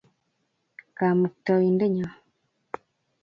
Kamukta-indennyo. 0.97 2.07